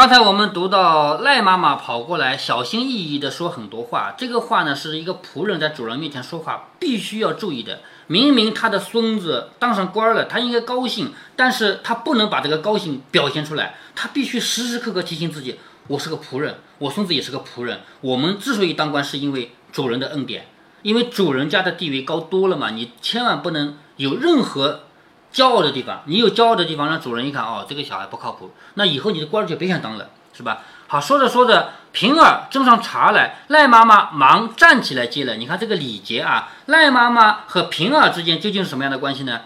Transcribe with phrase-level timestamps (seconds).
[0.00, 4.14] 刚才我们读到赖妈妈跑过来，小心翼翼地说很多话。
[4.16, 7.80] 这个话呢，是一个仆人在主人面前说话必须要注意的。
[8.06, 15.58] 明明他的孙子当上官了，他应该高兴，但是他不能把这个高兴表现出来，他必须时时刻刻提醒自己：
[15.88, 17.80] 我是个仆人，我孙子也是个仆人。
[18.00, 20.46] 我们之所以当官，是因为主人的恩典，
[20.80, 22.70] 因为主人家的地位高多了嘛。
[22.70, 24.84] 你千万不能有任何。
[25.32, 30.62] 骄傲的地方，你有骄傲的地方，让主人一看，哦，这个小孩不靠谱，那以后你的官就别想当了，是吧？
[30.88, 35.36] 好，说着说着，平儿斟上茶来，赖妈妈忙站起来接了。
[35.36, 39.42] 你看这个礼节啊，赖妈妈和平儿之间究竟是什么样的关系呢？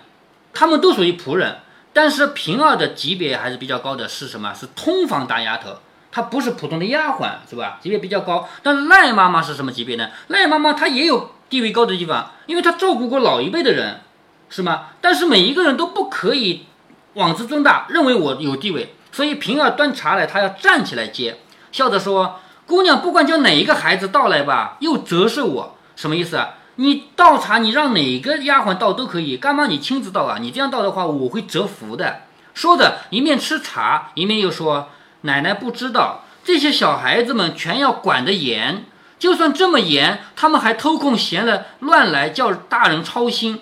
[0.55, 1.59] 他们都属于仆人，
[1.93, 4.55] 但是平儿的级别还是比较高的，是什么？
[4.55, 5.77] 是通房大丫头，
[6.11, 7.79] 她不是普通的丫鬟，是吧？
[7.83, 8.49] 级别比较高。
[8.63, 10.09] 但是赖妈妈是什么级别呢？
[10.29, 14.01] 赖妈妈她也有地位高的地方，因为她照顾过老一辈的人。
[14.55, 14.91] 是吗？
[15.01, 16.67] 但是每一个人都不可以
[17.15, 18.95] 妄自尊大，认为我有地位。
[19.11, 21.39] 所以平儿端茶来，他要站起来接，
[21.73, 26.51] 笑着说：“姑娘，不管叫哪一个孩子倒来吧，又折寿我，什么意思啊？
[26.77, 30.39] 你倒茶，你让哪个丫鬟倒都可以，干嘛你亲自倒啊？
[30.41, 32.21] 你这样倒的话，我会折福的。”
[32.55, 34.91] 说着，一面吃茶，一面又说
[35.23, 38.85] ：“奶奶不知道，这些小孩子们全要管得严，
[39.19, 43.61] 就算这么严，他们还偷空闲了乱来，叫大人操心。”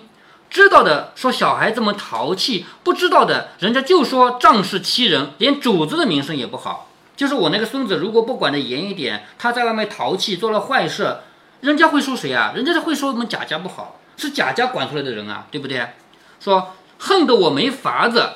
[0.53, 6.89] 知道的说小孩子们淘气，不知道的人家就说仗势欺人，连主子的名声也不好。
[7.17, 11.17] 就是我那个孙子，如果不管得严一点，他在外面淘气，做了坏事，
[11.61, 12.53] 人家会说谁啊？
[12.55, 15.87] 人家会说我们贾家不好，是贾家管出来的人啊，对不对？
[16.39, 18.33] 说恨得我没法子，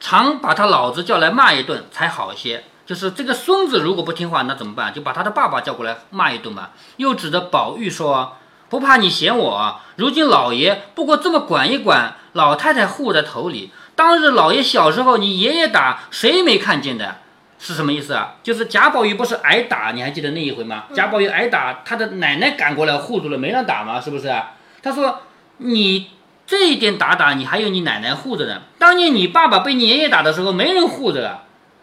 [0.00, 2.64] 常把他老子叫来骂一顿才好一些。
[2.84, 4.92] 就是这个孙子如果不听话，那怎么办？
[4.92, 6.72] 就把他的爸爸叫过来骂一顿吧。
[6.96, 8.38] 又指着宝玉说。
[8.74, 13.70] 不怕你嫌我，如今老爷不过这么管一管，老太太护在头里。
[13.94, 17.18] 当日老爷小时候，你爷爷打谁没看见的？
[17.60, 18.34] 是什么意思啊？
[18.42, 20.86] 就是贾宝玉不是挨打，你还记得那一回吗？
[20.92, 24.00] 贾宝玉挨打，他的奶奶赶过来护住了，没让打吗？
[24.00, 24.28] 是不是？
[24.82, 25.20] 他说
[25.58, 26.10] 你
[26.44, 28.62] 这一点打打，你还有你奶奶护着呢。
[28.80, 31.42] 当年你爸爸被你爷爷打的时候，没人护着，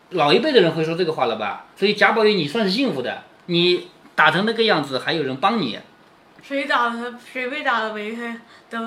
[0.10, 1.68] 老一辈的人会说这个话了吧？
[1.78, 5.80] 所以贾宝玉，你算是幸福的，你打成那个样子，还有人帮你。
[6.42, 7.14] 谁打的？
[7.32, 8.80] 谁被打的没人的？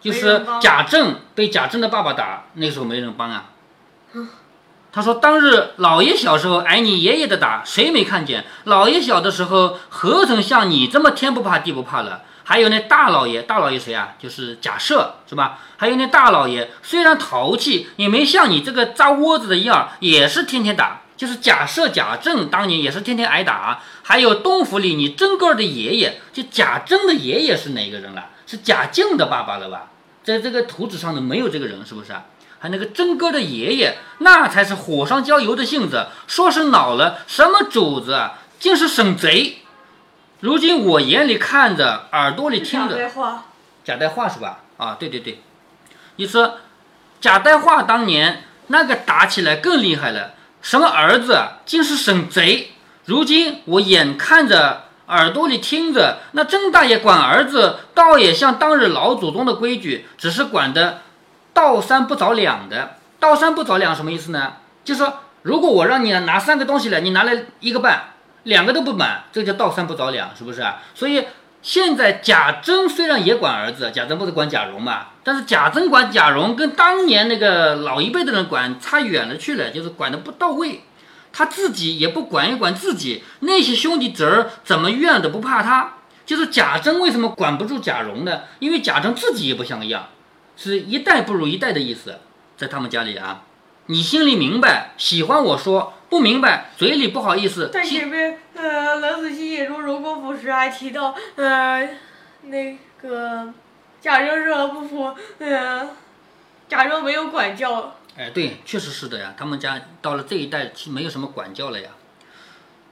[0.00, 3.50] 就是贾政被贾政的爸爸打，那时候没人帮啊。
[4.92, 8.44] 他说：“当日老爷小时候挨你爷爷的打，谁没看见？
[8.64, 12.22] 老爷小的时候何曾像你这么天不怕地不怕了？
[12.42, 14.14] 还有那大老爷，大老爷谁啊？
[14.18, 15.60] 就是贾赦，是吧？
[15.76, 28.30] 还有那大老爷，虽然淘气，也没像你这个扎窝子的样，也是天天打。”就是贾赦、贾政当年也是天天挨打，还有东府里你真个儿的爷爷，就贾政的爷爷是哪个人了？
[28.46, 29.90] 是贾敬的爸爸了吧？
[30.24, 32.14] 在这个图纸上呢没有这个人，是不是？
[32.58, 39.58] 还那个真哥的爷爷，那才是火上浇油的性子，说是恼了，什么主子啊，竟是省贼！
[40.40, 43.44] 如今我眼里看着，耳朵里听着，贾代化，
[43.84, 44.60] 贾代化是吧？
[44.78, 45.42] 啊，对对对，
[46.16, 46.56] 你说
[47.20, 50.36] 贾代化当年那个打起来更厉害了。
[50.62, 52.72] 什么儿子竟是省贼？
[53.06, 61.02] 如今我眼看着，耳朵里听着，那曾大爷管儿子，倒也像当日老祖宗的规矩，只是管的
[61.52, 62.96] 倒三不着两的。
[63.18, 64.54] 倒三不着两什么意思呢？
[64.84, 68.12] 就说如果我让你拿三个东西来，你拿来一个半，
[68.44, 70.64] 两个都不满，这叫倒三不着两，是不是？
[70.94, 71.24] 所以。
[71.62, 75.08] 现在贾珍虽然也管儿子，贾珍不是管贾蓉嘛？
[75.22, 80.82] 但是贾珍管贾蓉跟当年那个老一辈的人管差远了去了，就是管的不到位。
[81.32, 85.94] 他自己也不管一管自己那些兄弟侄儿，怎么怨的不怕他。
[86.24, 88.42] 就是贾珍为什么管不住贾蓉呢？
[88.58, 90.08] 因为贾珍自己也不像个样，
[90.56, 92.20] 是一代不如一代的意思，
[92.56, 93.42] 在他们家里啊。
[93.86, 95.94] 你心里明白，喜欢我说。
[96.08, 97.70] 不明白，嘴里不好意思。
[98.60, 101.88] 呃，冷子兴引入荣国府时还提到，呃，
[102.42, 103.52] 那个
[104.02, 105.88] 贾政是不服，呃，
[106.68, 107.96] 贾政没有管教。
[108.18, 109.34] 哎，对，确实是的呀。
[109.34, 111.88] 他们家到了这一代是，没有什么管教了呀。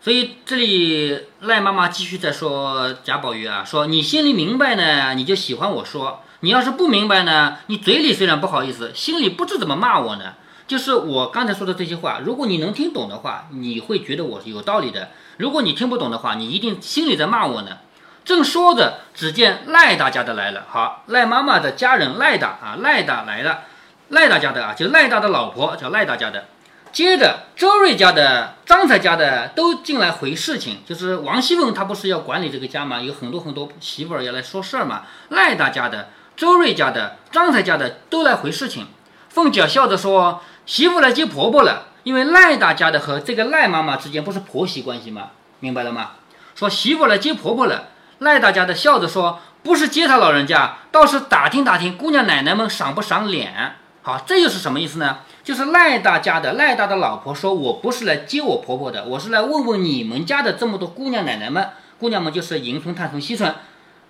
[0.01, 10.35] 所以这里赖妈妈继续在说贾宝玉啊，说你心里明白呢，你就喜欢我说；你要是不明白呢，你嘴里虽然不好意思，心里不知怎么骂我呢。
[10.67, 17.79] 就是我刚才说的这些话，如果你能听懂的话，你会觉得我是有道理的；如果你听不懂的话，你一定心里在骂我呢。
[18.25, 20.67] 正说着，只见赖大家的来了。
[20.69, 23.61] 好，赖妈妈的家人赖大啊，赖大来了，
[24.11, 26.45] 赖大家的啊，就赖大的老婆叫赖大家的。
[26.93, 30.83] 接着，周瑞家的、张才家的都进来回事情。
[30.85, 33.01] 就是王熙凤她不是要管理这个家吗？
[33.01, 35.03] 有很多很多媳妇儿要来说事儿嘛。
[35.29, 38.89] 赖大家的、周瑞家的、张才家的都来回事情。
[39.29, 40.43] 凤姐笑着说。
[40.67, 45.31] 媳妇来接婆婆了，因为赖大家的和这个赖妈妈之间不是婆媳关系吗？
[45.61, 46.13] 明白了吗？
[46.55, 55.19] 说媳妇来接婆婆了，赖大家的笑着说：“不是接她老人家，倒是打听打听姑娘奶奶们赏不赏脸。”好，这又是什么意思呢？
[55.45, 61.71] 就是赖大家的赖大的老婆说：“我不是来接我婆婆的，我是来问问你们家的这么多姑娘奶奶们。
[61.99, 63.55] 姑娘们就是迎春、探春、惜春，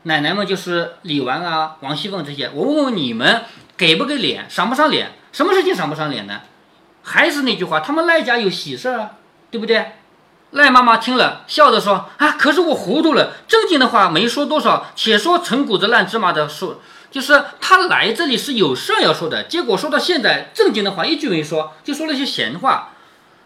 [0.02, 2.50] 奶奶们就是李纨啊、王熙凤这些。
[2.55, 3.43] 我问问你们，
[3.76, 5.12] 给不给脸，赏不赏脸？
[5.32, 6.40] 什么事情赏不赏脸呢？
[7.08, 9.12] 还是那句话，他们赖家有喜事啊，
[9.50, 9.93] 对不对？”
[10.52, 22.90] 赖妈妈听了，笑着说：“啊，可是我糊涂了，正经的话没说多少，且说陈谷子烂芝麻的说，就是他来这里是有事要说的，结果说到现在，正经的话一句没说，就说了些闲话。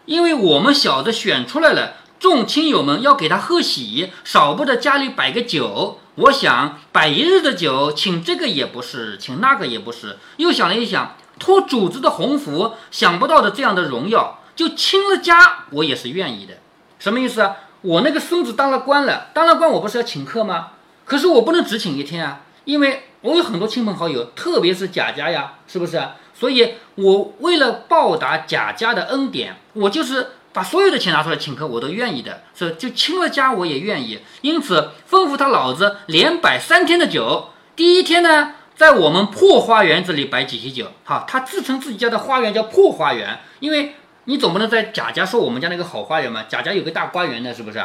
[0.04, 6.00] 因为我们小子选出来了，众亲友们要给他贺喜，少不得家里摆个酒。
[6.16, 10.18] 我想摆一日的酒，请这个也不是，请那个也不是。
[10.36, 16.54] 又想了一想，托主子的鸿福，想不到的这样的荣耀，就亲了家，我也是愿意的。”
[17.00, 17.56] 什么意思啊？
[17.80, 20.68] 我那个孙子当了官了，当了官我不是要请客吗？
[21.04, 26.00] 可是我不能只请一天啊，因为我有很多亲朋好友，特别是贾家呀，是不是？
[26.32, 32.42] 所以我为了报答贾家的恩典，我就是把所有的钱拿出来请客，我都愿意的。
[32.54, 34.20] 是就亲了家我也愿意。
[34.42, 37.48] 因此吩咐他老子连摆三天的酒。
[37.74, 40.90] 第一天呢，在我们破花园这里摆几席酒。
[41.04, 43.94] 哈，他自称自己家的花园叫破花园，因为。
[44.26, 46.44] 你总不能在贾家说我们家那个好花园嘛？
[46.48, 47.84] 贾家有个大花园的，是不是？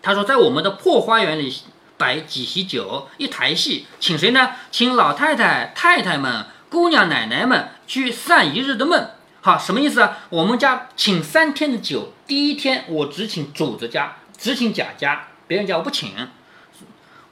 [0.00, 1.52] 他说在我们的破花园里
[1.98, 4.52] 摆几席酒，一台戏，请谁呢？
[4.70, 9.10] 请老太太、太太们、姑娘、奶奶们去散一日的闷。
[9.40, 10.18] 哈，什么意思啊？
[10.30, 16.12] 我们家请三天的酒，第一天我只请主子家，只请贾家，别人家我不请。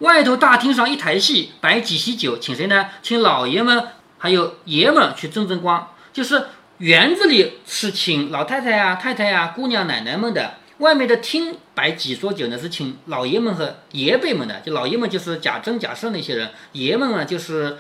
[0.01, 2.89] 外头大厅上一台戏，摆几席酒，请谁呢？
[3.01, 3.89] 请老爷们
[4.19, 6.47] 还有爷们去争争光，就是。
[6.81, 14.61] 园子里是请老太太呀、太太呀、姑娘奶奶们的；外面的厅摆几桌酒呢，是请老爷们和爷辈们的。
[14.61, 17.77] 就老爷们就是贾珍、贾赦那些人，爷们呢就是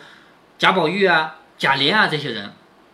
[0.58, 2.52] 贾宝玉啊、贾琏啊这些人。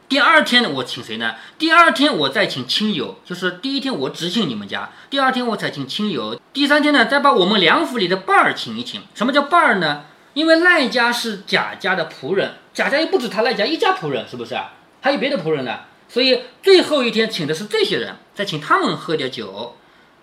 [0.08, 1.34] 第二天呢我请谁呢？
[1.58, 6.40] 第二天我再请亲友，就是第一天我只请你们家，第二天我才请亲友。
[6.52, 9.02] 第三天呢，再把我们梁府里的伴儿请一请。
[9.14, 10.04] 什么叫伴儿呢？
[10.34, 14.56] 因为赖家是贾家的仆人，贾家又不止他赖家一家仆人，是不是？
[15.00, 15.80] 还有别的仆人呢？
[16.08, 19.76] 所以最后一天请的是这些人，再请他们喝点酒，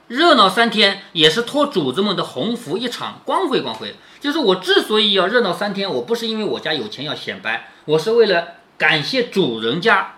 [0.08, 3.96] 热闹三天也是托主子们的鸿福一场，光辉光辉。
[4.22, 8.48] 就是我之所以要热闹三天，我不是因为我家有钱要显摆，我是为了
[8.78, 10.14] 感谢主人家。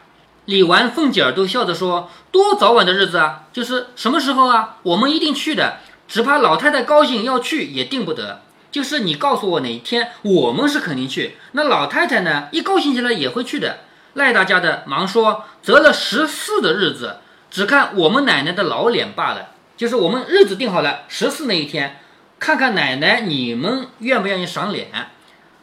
[0.45, 8.41] 李纨、凤姐儿都笑着说：“多早晚的日子啊，就是什么时候啊，我们一定去的，只怕老太太高兴要去也定不得。
[8.71, 11.37] 就是你告诉我哪一天，我们是肯定去。
[11.53, 13.79] 那老太太呢，一高兴起来也会去的。”
[14.13, 17.17] 赖大家的忙说择了十四的日子，
[17.51, 19.49] 只看我们奶奶的老脸罢了。
[19.75, 21.99] 就是我们日子定好了，十四那一天，
[22.39, 24.89] 看看奶奶你们愿不愿意赏脸。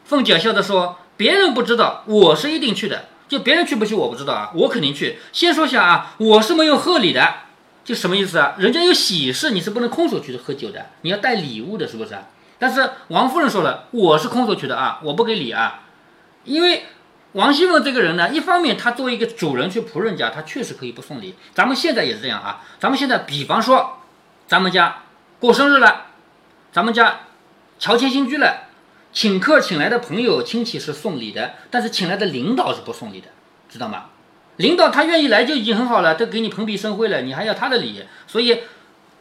[0.05, 3.05] 凤姐笑着说：“别人不知道，我是一定去的。
[3.27, 5.19] 就别人去不去我不知道啊，我肯定去。
[5.31, 7.33] 先说下啊，我是没有贺礼的，
[7.83, 8.55] 就什么意思啊？
[8.57, 12.17] 人家有喜事，你是不能空手去喝酒的，你要带礼物的，是不是？
[12.59, 15.81] 但是王夫人说了，我是空手去的啊，我不给礼啊，
[16.43, 16.83] 因为。”
[17.33, 21.33] 王熙凤这个人呢，一方面她作为一个主人去仆人家，她确实可以不送礼。
[21.51, 22.61] 咱们现在也是这样啊。
[22.79, 24.03] 咱们现在比方说，
[24.47, 24.97] 咱们家
[25.39, 26.05] 过生日了，
[26.71, 27.21] 咱们家
[27.79, 28.67] 乔迁新居了，
[29.13, 33.27] 请客请来的朋友亲戚是送礼的，但是请来的领导是不送礼的，
[33.69, 34.05] 知道吗？
[34.57, 38.63] 领导他愿意来就已经很好了，都给你蓬荜生辉了，你还要他的礼，所以。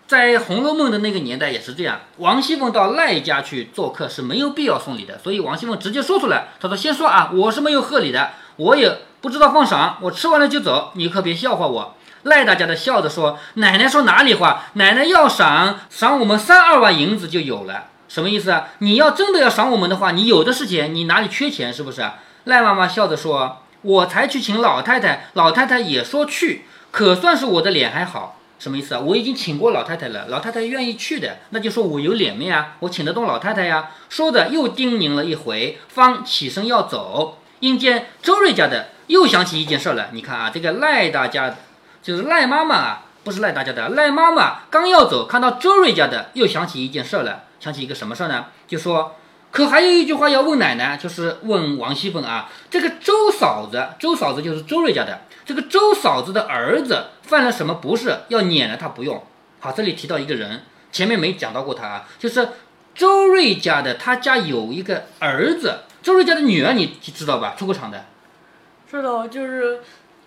[0.05, 11.95] 在《红楼梦》的那个年代也是这样，王熙凤到赖家去做客是没有必要送礼的，所以王熙凤直接说出来，她说：“先说啊，我是没有贺礼的，我也不知道放赏，我吃完了就走，你可别笑话我。”
[12.25, 14.65] 赖大家的笑着说：“奶奶说哪里话？
[14.75, 18.69] 奶奶要赏赏我们三二万银子就有了，什么意思啊？
[18.81, 22.02] 你要真的要赏我们的话，你有的是钱，你哪里缺钱是不是？”
[22.45, 29.00] 赖妈妈笑着说：“我才去请老太太，老太太也说去，可算是我的脸还好。”什么意思啊？
[29.00, 33.92] 我已经请过老太太了，老太太愿意去的，那就说我有脸面啊，我请得动老太太呀。
[34.11, 37.38] 说着又叮咛了一回，方起身要走。
[37.61, 40.09] 因见周瑞家的又想起一件事了。
[40.12, 41.54] 你看啊，这个赖大家
[42.02, 48.49] 就是赖妈妈啊，不是赖大家的赖妈妈，刚要走，看到周瑞家的又想起一件事了，想起一个什么事儿呢？
[48.66, 49.14] 就说。
[49.52, 59.23] 可还有一句话要问奶奶，就是问王熙凤啊，这个周嫂子，周嫂子就是周瑞家的，这个周嫂子的儿子犯了什么不是，要撵了他不用。
[59.61, 62.49] 好，这里提到一个人，前面没讲到过他啊，就是
[62.95, 67.54] 周瑞家的，他家有一个儿子，周瑞家的女儿，你知道吧？
[67.54, 68.07] 出过场的，
[68.90, 69.81] 知道，就是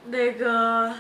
[0.06, 0.94] 那个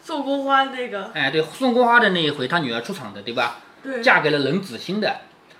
[0.00, 3.58] 宋国花那个，哎，对，宋国花的那一回，他女儿出场的，对吧？
[4.02, 5.16] 嫁给了冷子兴的。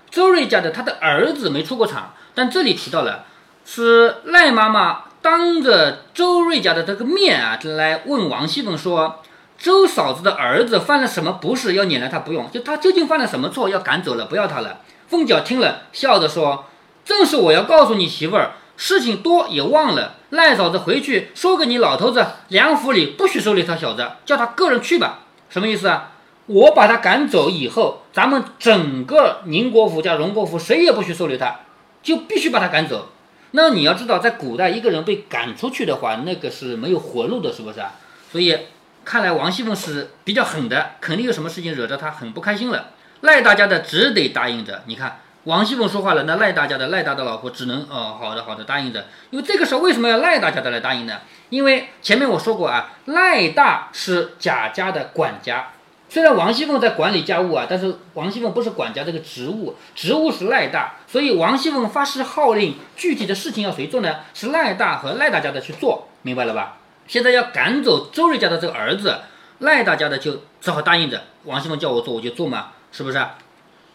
[0.09, 3.25] 周瑞家的他的儿子没出过场，但这里提到了，
[3.65, 9.21] 是赖妈妈当着周瑞家的这个面啊，来问王熙凤说，
[9.57, 14.79] 周嫂子的儿子犯了什么不是，要撵来他不用，就他究竟犯了什么错，要赶走了，不要他了。
[15.07, 16.65] 凤姐听了，笑着说，
[17.03, 20.13] 正是我要告诉你媳妇儿，事情多也忘了。
[20.29, 25.19] 赖嫂子回去说给你老头子，梁府里不许收留他小子，叫他个人去吧。
[25.49, 26.11] 什么意思啊？
[26.47, 31.59] 我把他赶走以后，咱们整个宁国府加荣国府谁也不许收留他，
[32.01, 33.09] 就必须把他赶走。
[33.51, 37.95] 那你要知道，在古代一个人被赶出去的话，那个是没有活路的，是不是啊？
[38.31, 38.57] 所以
[39.03, 42.91] 看来王熙凤是比较狠的，肯定有什么事情惹得他很不开心了。
[43.21, 44.83] 赖大家的只得答应着。
[44.85, 49.05] 你看王熙凤说话了，那赖大家的赖大的老婆只能哦，好的好的答应着。
[49.31, 51.19] 因为这个时候为什么要赖大家的来答应呢？
[51.49, 55.71] 因为前面我说过啊，赖大是贾家的管家。
[56.09, 64.15] 虽然王熙凤在管理家务啊，但是王熙凤不是管家这个职务，职务是赖大，所以王熙凤发誓号令，具体的事情要谁做呢？
[64.33, 66.77] 是赖大和赖大家的去做，明白了吧？
[67.07, 69.19] 现在要赶走周瑞家的这个儿子，
[69.59, 73.21] 赖大家的就只好答应着，王熙凤叫我做我就做嘛，是不是？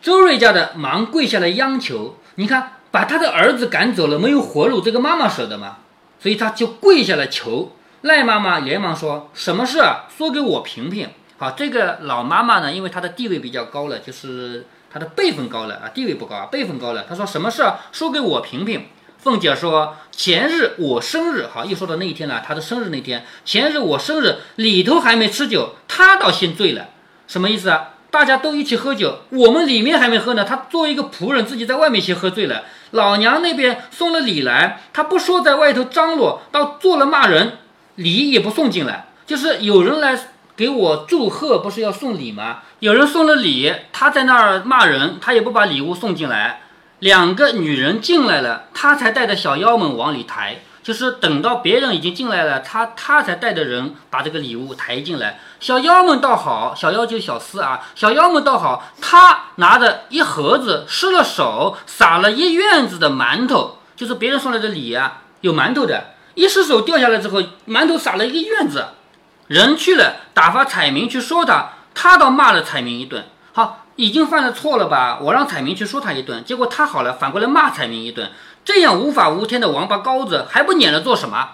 [0.02, 5.78] 周瑞家的忙跪下来央求，你看把他的儿子赶走了，没有活路，这个妈妈舍得吗？
[6.20, 10.04] 所以他就跪下来求赖妈妈，连忙说什么事啊？
[10.14, 11.08] 说给我评评。
[11.42, 17.04] 好，这个老妈妈呢，因为她的地位比较高了，就是她的辈分高了啊，地位不高啊，辈分高了。
[17.08, 18.86] 她说什么事儿说给我评评。
[19.18, 26.90] 凤姐说前日我生日，好，又说到那一天了，她的生日那天，前日我生日里头还没吃酒，她倒先醉了，
[27.26, 27.94] 什么意思啊？
[28.12, 32.62] 大家都一起喝酒，我们里面还没喝呢，她作为一个仆人，自己在外面先喝醉了。
[32.92, 37.58] 老娘那边送了礼来，她不说在外头张罗，倒做了骂人，
[37.96, 40.28] 礼也不送进来，就是有人来。
[40.54, 42.58] 给我祝贺不是要送礼吗？
[42.80, 46.60] 有人送了礼，他在那儿骂人，他也不把礼物送进来。
[46.98, 55.40] 两个女人进来了，他才带着小妖们往里抬，就是等到别人已经进来了，他他才带着人把这个礼物抬进来。
[55.58, 68.84] 小妖们倒好，小妖就是小厮啊，小妖们倒好，他拿着一盒子，失了手，撒了一院子的馒头，就是别人送来的礼啊，有馒头的，一失手掉下来之后，馒头撒了一个院子。
[69.52, 73.26] 人去了，打发彩明去说他，他倒骂了彩明一顿。
[73.52, 75.18] 好，已经犯了错了吧？
[75.20, 78.30] 我让彩明去说他一顿，结果他好了，反过来骂彩明一顿。
[78.64, 81.50] 这样无法无天的王八羔子，还不撵了做什么？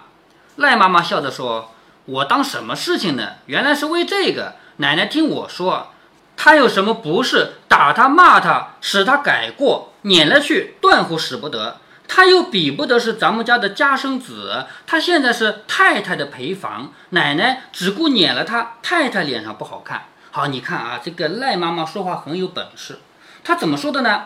[0.55, 1.73] 赖妈妈笑着说
[2.07, 3.31] ：“我当什么事情呢？
[3.47, 4.55] 原来是为这个。
[4.77, 5.89] 奶奶听我说，
[6.37, 11.79] 他有什么不是，打他骂他，使他改过，撵了去，断乎使不得。”
[12.09, 20.07] 他又比不得是咱们家的家生子，他现在是太太的陪房，奶奶只顾撵了他，太太脸上不好看。
[20.31, 22.99] 好，你看啊，这个赖妈妈说话很有本事，
[23.45, 24.25] 她怎么说的呢？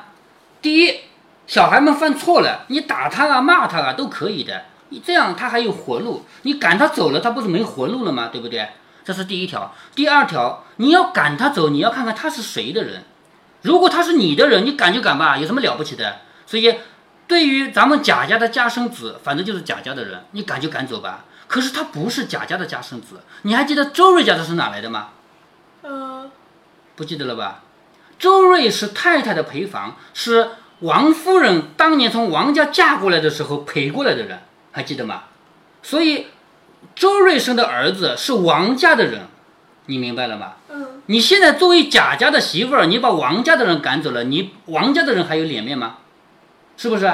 [0.62, 1.01] 第一，
[1.47, 6.25] 小孩们犯错了，你打他啊，骂他啊，都可以的，你这样他还有活路。
[6.43, 8.29] 你赶他走了，他不是没活路了吗？
[8.33, 8.69] 对不对？
[9.05, 9.75] 这是第一条。
[9.97, 13.03] 第二条，你要赶他走，你要看看他是谁的人。
[13.62, 16.21] 如果他是你的人，你赶就赶吧，有什么了不起的？
[16.47, 16.75] 所以。
[17.33, 21.25] 对于咱们贾家的家生子，反正就是贾家的人，你赶就赶走吧。
[21.47, 25.09] 可是他不是贾家的家生子，你还记得周瑞家的是哪来的吗？
[25.81, 26.31] 呃，
[26.95, 27.62] 不记得了吧？
[28.19, 35.23] 周瑞是太太的陪房，是王夫人当年从王家嫁过来的时候陪过来的人，还记得吗？
[35.83, 36.27] 所以
[36.95, 39.23] 周瑞生的儿子是王家的人，
[39.87, 40.57] 你明白了吗？
[40.69, 41.01] 嗯。
[41.07, 45.97] 你现在作为贾家的媳妇儿，你把王家的人赶走了，你王家的人还有脸面吗？
[46.76, 47.11] 是不是？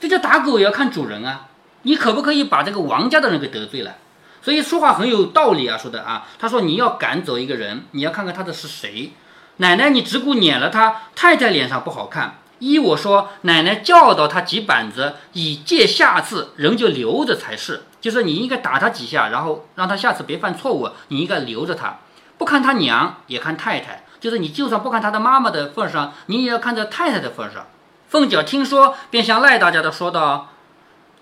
[0.00, 1.46] 这叫打狗也要看主人啊！
[1.82, 3.94] 你可不可以把这个王家的人给得罪了？
[4.40, 6.26] 所以说话很有道理啊，说的啊。
[6.38, 9.12] 他说你要赶走一个人，你要看看他的是谁。
[9.58, 12.38] 奶奶，你只顾撵了他，太太脸上不好看。
[12.58, 17.82] 依我说，奶奶教导他几板子，以戒下次，人就留着才是。
[18.00, 20.88] 就是你应该打他几下，然后让他下次别犯错误。
[21.08, 21.98] 你应该留着他，
[22.38, 24.04] 不看他娘，也看太太。
[24.18, 27.66] 就是你就算不看他的妈妈的份上，你也要看在太太的份上。
[28.12, 30.50] 凤姐听说，便向赖大家的说道：“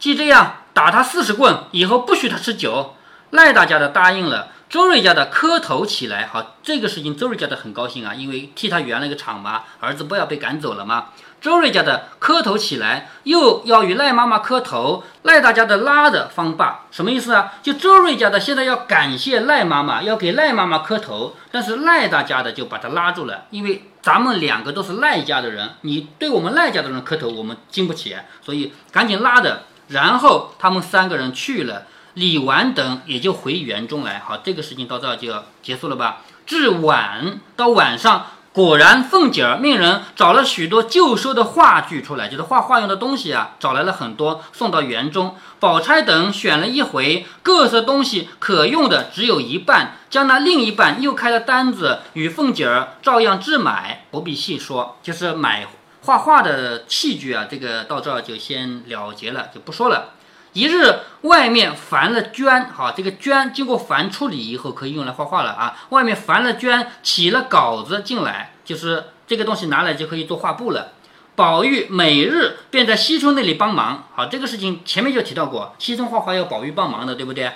[0.00, 2.96] 既这样，打他四十棍，以后不许他吃酒。”
[3.30, 4.48] 赖大家的答应了。
[4.68, 11.10] 周瑞家的磕头起来，好，这个事情周瑞家的很高兴啊，因为替他圆了一个场嘛，儿子不要被赶走了嘛。
[11.40, 17.52] 周瑞家的磕头起来，又要与赖妈妈磕头，赖大家的拉着方罢，什么意思啊？
[17.62, 29.64] 就周瑞家的现在要感谢赖妈妈，要给赖妈妈磕头，但是赖大家的就把他拉住了，因为咱们两个都是赖家的人，你对我们赖家的人磕头，我们经不起，所以赶紧拉着。
[29.88, 34.20] 然后他们三个人去了，李纨等也就回园中来。
[34.20, 36.22] 好，这个事情到这儿就要结束了吧？
[36.46, 38.26] 至晚到晚上。
[38.52, 45.36] 果然，凤姐儿命人找了许多旧收的画具出来，就是画画用的东西啊，找来了很多，送到园中。
[45.60, 54.98] 宝钗等选了一回，各色东西可用的只有一半，将那另一半又开了单子，与凤姐儿照样置买，不必细说。
[55.00, 55.68] 就是买
[56.02, 60.14] 画画的器具啊，这个到这儿就先了结了，就不说了。
[60.52, 60.82] 一日，
[61.22, 65.76] 外面烦了绢，好，这个绢经过凡处理以后，可以用来画画了啊。
[65.90, 70.88] 外面烦了绢，起了稿子进来，就是这个东西拿来就可以做画布了。
[71.36, 77.52] 宝玉每日便在惜春那里帮忙，好，这个事情前面就提到过，惜春画画要宝玉帮忙的，对不对？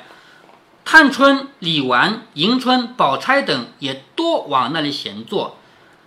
[0.84, 5.56] 探春、李纨、迎春、宝钗等也多往那里闲坐，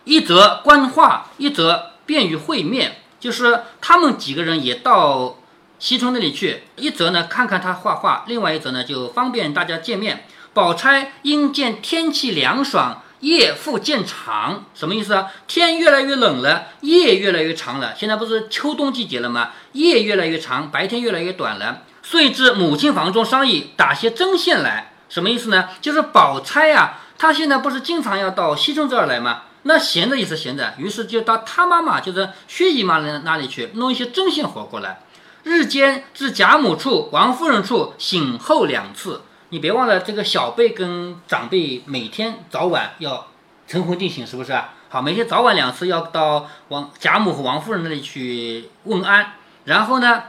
[0.04, 5.38] 一则观画，一则便于会面，就是他们几个人也到。
[5.80, 10.26] 惜春那里去，一则呢看看他画画，另外一则呢就方便大家见面。
[10.52, 15.28] 宝钗因见天气凉爽，夜复渐长，什么意思啊？
[15.48, 17.94] 天越来越冷了，夜越来越长了。
[17.98, 19.52] 现在不是秋冬季节了吗？
[19.74, 21.84] 夜越来越长，白天越来越短了。
[22.04, 25.70] 遂至母亲房中商议打些针线来，什么意思呢？
[25.82, 29.44] 就是宝钗呀，她现在不是经常要到西春这儿来吗？
[29.64, 35.00] 那闲着也是闲着，于是就到她妈妈，就是薛姨妈那那里去弄一些针线活过来。
[35.44, 43.28] 日间至贾母处、王夫人处醒后两次，你别忘了这个小辈跟长辈每天早晚要
[43.66, 44.54] 晨昏定省，是不是？
[44.90, 49.34] 好，每天早晚两次要到王贾母和王夫人那里去问安，
[49.66, 50.24] 然后呢，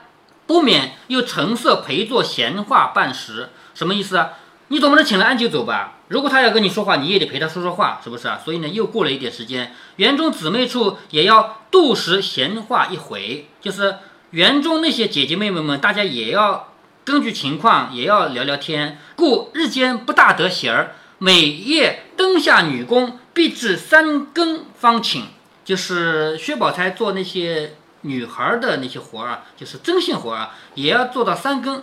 [0.46, 4.34] 不免又陈设陪坐闲话半时，什么意思啊？
[4.68, 5.94] 你总不能请了安就走吧？
[6.08, 8.40] 如果他要跟你说话，你也得陪他说说话，是不是啊？
[8.44, 13.96] 所以呢，又过了一点时间，园中姊妹处也要度时闲话一回，就是。
[14.32, 16.75] 园中那些姐姐妹妹们，大家也要
[17.09, 20.95] 根据情况也要聊聊天，故日间不大得闲儿。
[21.17, 25.23] 每夜灯下女工必至三更方寝，
[25.65, 31.83] 就是薛宝钗做那些女孩的那些活儿啊，就是针线活儿啊，也要做到三更。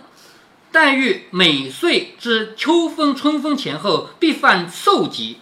[0.70, 5.38] 黛玉每岁至秋分、春分前后必犯瘦疾，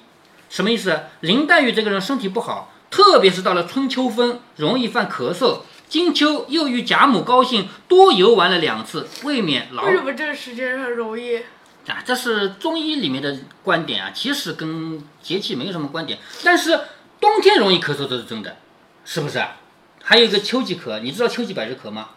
[0.49, 0.99] 什么意思？
[1.20, 5.59] 林黛玉这个人身体不好，特别是到了春秋分，容易犯咳嗽。
[5.94, 9.85] 金秋又与贾母高兴，多游玩了两次，未免劳。
[9.85, 11.37] 为什么这个时间很容易？
[11.87, 16.18] 啊，这是中医里面的观点啊，其实跟节气没有什么关点。
[16.42, 16.80] 但是
[17.20, 18.57] 冬天容易咳嗽，这是真的，
[19.04, 19.40] 是不是？
[20.02, 22.09] 还有一个秋季咳，你知道秋季百日咳吗？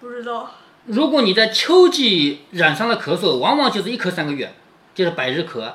[0.00, 0.50] 不知道。
[0.86, 4.52] 如果你在秋季染上了咳嗽，往往就是一咳三个月，
[4.96, 5.74] 就是百日咳。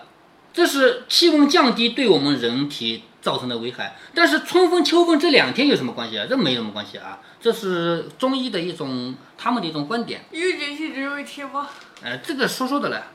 [0.52, 3.04] 这是气温降低对我们人体。
[3.22, 6.26] 造成的危害，但是春分、秋分这两天有什么关系啊？
[6.30, 10.26] 这没什么关系啊，这是中医的一种他们的一种观点。
[10.32, 11.68] 一个节气只有一天吗？
[12.02, 13.08] 呃，这个说说的了，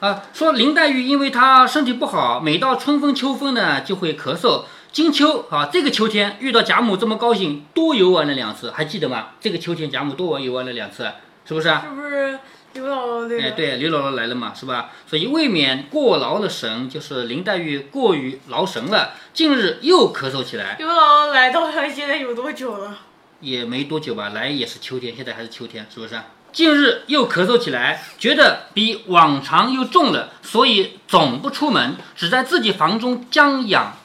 [0.00, 4.64] 啊，说林黛玉因为她身体不好，每到春分、秋分呢就会咳嗽。
[4.92, 9.28] 金秋啊，这个秋天遇到贾母这么高兴，多游玩了两次，还记得吗？
[9.40, 11.08] 这个秋天贾母多玩游玩了两次，
[11.44, 11.86] 是不是啊？
[11.88, 12.38] 是不是？
[12.72, 14.90] 刘姥姥对，哎，对，刘姥姥来了嘛，是吧？
[15.06, 19.14] 所以未免过劳了神，就是林黛玉过于劳神了。
[19.34, 20.76] 近日又咳嗽起来。
[20.78, 22.98] 刘姥姥来到现在有多久了？
[23.40, 26.14] 也没多久吧，来也是秋天，现在还是秋天，是不是？
[26.52, 33.96] 近日又咳嗽起来，觉得比往常又重了，所以总不出门，只在自己房中将养。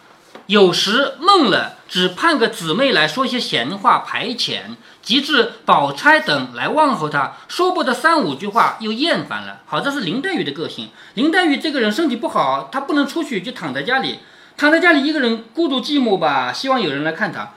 [0.47, 4.75] 有时闷了，只盼个姊妹来说些闲话排遣。
[5.01, 9.61] 及至宝钗等来问候他，说不得三五句话，又厌烦了。
[9.67, 10.89] 好，这是林黛玉的个性。
[11.13, 14.17] 林黛玉这个人身体不好，她不能出去，就躺在家里，
[14.57, 17.51] 躺在家里一个人孤独寂寞吧，希望有人来看她。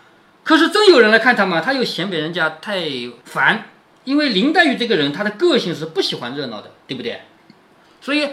[0.45, 2.83] 可是真有人来看她嘛，她又嫌别人家太
[3.25, 3.65] 烦。
[4.05, 7.23] 因为林黛玉这个人，她的个性是不喜欢热闹的，对不对？
[8.03, 8.29] 所以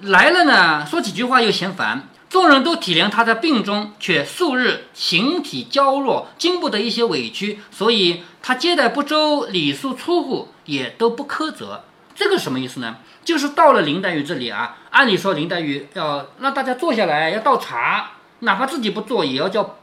[0.00, 2.08] 来了呢，说几句话又嫌烦。
[2.32, 11.84] 众人都体谅他在病中，却数日形体娇弱，经不得一些委屈，所以他接待不周，礼数粗忽也都不苛责。
[12.14, 12.96] 这个什么意思呢？
[13.22, 19.76] 就是到了林黛玉这里啊，按理说林黛玉要让大家坐下来，要倒茶，哪怕自己不做，也要叫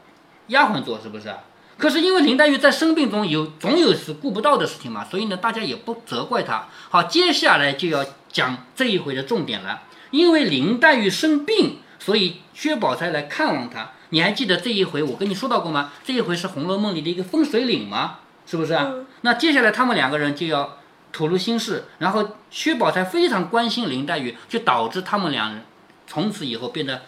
[0.47, 1.31] 丫鬟做，是不是？
[1.77, 6.67] 可是因为林黛玉在生病中有总有是顾不到的事情嘛，所以呢，大家也不责怪她。
[6.89, 11.81] 好，接下来就要讲这一回的重点了，因为林黛玉生病。
[11.99, 15.91] 所以薛宝钗来看望他，你还记得这一回我跟你说到过吗？
[16.03, 18.19] 这一回是《红楼梦》里的一个分水岭吗？
[18.45, 18.91] 是不是啊？
[19.21, 20.77] 那接下来他们两个人就要
[21.11, 25.63] 吐露心事，然后薛宝钗非常关心林黛玉，就导致他们两人
[26.07, 27.01] 从此以后变得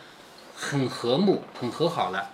[0.55, 2.29] 很和睦、很和好了。